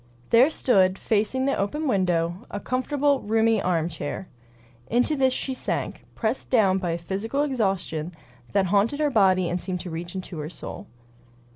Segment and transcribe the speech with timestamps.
[0.31, 4.27] There stood, facing the open window, a comfortable, roomy armchair.
[4.87, 8.11] Into this she sank, pressed down by a physical exhaustion
[8.51, 10.87] that haunted her body and seemed to reach into her soul.